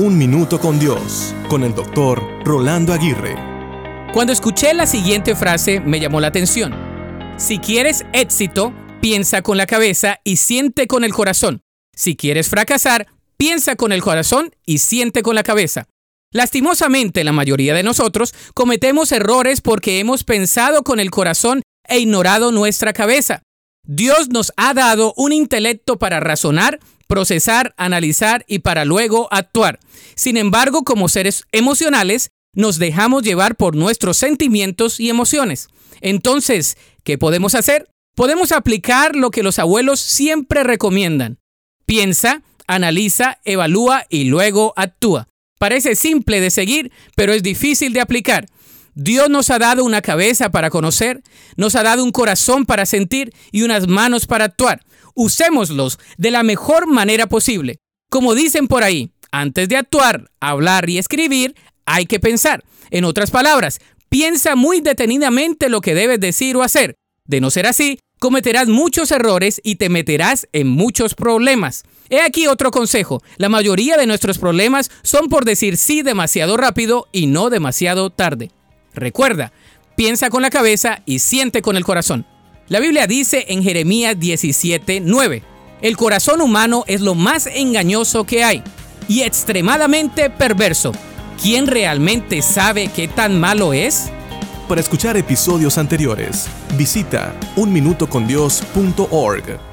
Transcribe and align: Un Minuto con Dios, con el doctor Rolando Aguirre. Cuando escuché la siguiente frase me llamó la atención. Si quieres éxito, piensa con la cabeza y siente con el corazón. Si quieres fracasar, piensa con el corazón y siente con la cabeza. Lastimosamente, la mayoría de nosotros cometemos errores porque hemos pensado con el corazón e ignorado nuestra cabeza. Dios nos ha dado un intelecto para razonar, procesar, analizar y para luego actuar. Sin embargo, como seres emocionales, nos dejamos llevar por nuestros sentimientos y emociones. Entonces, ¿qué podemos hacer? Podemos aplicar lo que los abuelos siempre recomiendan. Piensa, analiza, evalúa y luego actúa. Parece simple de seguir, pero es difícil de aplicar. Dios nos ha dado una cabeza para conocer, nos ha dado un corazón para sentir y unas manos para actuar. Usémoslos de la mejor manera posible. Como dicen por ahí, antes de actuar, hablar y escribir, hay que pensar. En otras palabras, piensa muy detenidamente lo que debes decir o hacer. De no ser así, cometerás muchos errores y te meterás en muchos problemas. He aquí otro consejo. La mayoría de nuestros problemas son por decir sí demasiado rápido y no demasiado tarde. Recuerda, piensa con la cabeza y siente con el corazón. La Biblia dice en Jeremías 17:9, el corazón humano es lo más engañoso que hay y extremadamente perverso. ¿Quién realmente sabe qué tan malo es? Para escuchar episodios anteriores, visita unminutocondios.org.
Un 0.00 0.16
Minuto 0.16 0.60
con 0.60 0.78
Dios, 0.78 1.34
con 1.48 1.64
el 1.64 1.74
doctor 1.74 2.22
Rolando 2.44 2.92
Aguirre. 2.92 3.34
Cuando 4.12 4.32
escuché 4.32 4.72
la 4.72 4.86
siguiente 4.86 5.34
frase 5.34 5.80
me 5.80 5.98
llamó 5.98 6.20
la 6.20 6.28
atención. 6.28 6.72
Si 7.36 7.58
quieres 7.58 8.06
éxito, 8.12 8.72
piensa 9.00 9.42
con 9.42 9.56
la 9.56 9.66
cabeza 9.66 10.20
y 10.22 10.36
siente 10.36 10.86
con 10.86 11.02
el 11.02 11.12
corazón. 11.12 11.62
Si 11.96 12.14
quieres 12.14 12.48
fracasar, 12.48 13.08
piensa 13.36 13.74
con 13.74 13.90
el 13.90 14.00
corazón 14.00 14.54
y 14.64 14.78
siente 14.78 15.22
con 15.22 15.34
la 15.34 15.42
cabeza. 15.42 15.88
Lastimosamente, 16.30 17.24
la 17.24 17.32
mayoría 17.32 17.74
de 17.74 17.82
nosotros 17.82 18.32
cometemos 18.54 19.10
errores 19.10 19.60
porque 19.60 19.98
hemos 19.98 20.22
pensado 20.22 20.84
con 20.84 21.00
el 21.00 21.10
corazón 21.10 21.62
e 21.88 21.98
ignorado 21.98 22.52
nuestra 22.52 22.92
cabeza. 22.92 23.42
Dios 23.82 24.28
nos 24.28 24.52
ha 24.56 24.74
dado 24.74 25.12
un 25.16 25.32
intelecto 25.32 25.98
para 25.98 26.20
razonar, 26.20 26.78
procesar, 27.08 27.74
analizar 27.76 28.44
y 28.46 28.60
para 28.60 28.84
luego 28.84 29.26
actuar. 29.32 29.80
Sin 30.14 30.36
embargo, 30.36 30.84
como 30.84 31.08
seres 31.08 31.44
emocionales, 31.50 32.30
nos 32.52 32.78
dejamos 32.78 33.24
llevar 33.24 33.56
por 33.56 33.74
nuestros 33.74 34.16
sentimientos 34.16 35.00
y 35.00 35.10
emociones. 35.10 35.68
Entonces, 36.00 36.76
¿qué 37.02 37.18
podemos 37.18 37.54
hacer? 37.56 37.88
Podemos 38.14 38.52
aplicar 38.52 39.16
lo 39.16 39.30
que 39.30 39.42
los 39.42 39.58
abuelos 39.58 40.00
siempre 40.00 40.62
recomiendan. 40.62 41.38
Piensa, 41.86 42.42
analiza, 42.66 43.38
evalúa 43.44 44.04
y 44.08 44.24
luego 44.24 44.72
actúa. 44.76 45.28
Parece 45.58 45.96
simple 45.96 46.40
de 46.40 46.50
seguir, 46.50 46.92
pero 47.16 47.32
es 47.32 47.42
difícil 47.42 47.92
de 47.92 48.00
aplicar. 48.00 48.46
Dios 49.00 49.30
nos 49.30 49.48
ha 49.50 49.60
dado 49.60 49.84
una 49.84 50.02
cabeza 50.02 50.50
para 50.50 50.70
conocer, 50.70 51.22
nos 51.56 51.76
ha 51.76 51.84
dado 51.84 52.02
un 52.02 52.10
corazón 52.10 52.66
para 52.66 52.84
sentir 52.84 53.32
y 53.52 53.62
unas 53.62 53.86
manos 53.86 54.26
para 54.26 54.46
actuar. 54.46 54.80
Usémoslos 55.14 56.00
de 56.16 56.32
la 56.32 56.42
mejor 56.42 56.88
manera 56.88 57.28
posible. 57.28 57.78
Como 58.10 58.34
dicen 58.34 58.66
por 58.66 58.82
ahí, 58.82 59.12
antes 59.30 59.68
de 59.68 59.76
actuar, 59.76 60.32
hablar 60.40 60.90
y 60.90 60.98
escribir, 60.98 61.54
hay 61.86 62.06
que 62.06 62.18
pensar. 62.18 62.64
En 62.90 63.04
otras 63.04 63.30
palabras, 63.30 63.78
piensa 64.08 64.56
muy 64.56 64.80
detenidamente 64.80 65.68
lo 65.68 65.80
que 65.80 65.94
debes 65.94 66.18
decir 66.18 66.56
o 66.56 66.64
hacer. 66.64 66.96
De 67.24 67.40
no 67.40 67.50
ser 67.52 67.68
así, 67.68 68.00
cometerás 68.18 68.66
muchos 68.66 69.12
errores 69.12 69.60
y 69.62 69.76
te 69.76 69.90
meterás 69.90 70.48
en 70.52 70.66
muchos 70.66 71.14
problemas. 71.14 71.84
He 72.10 72.20
aquí 72.20 72.48
otro 72.48 72.72
consejo. 72.72 73.22
La 73.36 73.48
mayoría 73.48 73.96
de 73.96 74.08
nuestros 74.08 74.38
problemas 74.38 74.90
son 75.04 75.28
por 75.28 75.44
decir 75.44 75.76
sí 75.76 76.02
demasiado 76.02 76.56
rápido 76.56 77.06
y 77.12 77.28
no 77.28 77.48
demasiado 77.48 78.10
tarde. 78.10 78.50
Recuerda, 78.94 79.52
piensa 79.96 80.30
con 80.30 80.42
la 80.42 80.50
cabeza 80.50 81.02
y 81.06 81.20
siente 81.20 81.62
con 81.62 81.76
el 81.76 81.84
corazón. 81.84 82.26
La 82.68 82.80
Biblia 82.80 83.06
dice 83.06 83.46
en 83.48 83.62
Jeremías 83.62 84.16
17:9, 84.16 85.42
el 85.80 85.96
corazón 85.96 86.40
humano 86.40 86.84
es 86.86 87.00
lo 87.00 87.14
más 87.14 87.46
engañoso 87.46 88.24
que 88.24 88.44
hay 88.44 88.62
y 89.08 89.22
extremadamente 89.22 90.30
perverso. 90.30 90.92
¿Quién 91.40 91.66
realmente 91.66 92.42
sabe 92.42 92.88
qué 92.88 93.08
tan 93.08 93.40
malo 93.40 93.72
es? 93.72 94.10
Para 94.68 94.80
escuchar 94.80 95.16
episodios 95.16 95.78
anteriores, 95.78 96.46
visita 96.76 97.34
unminutocondios.org. 97.56 99.67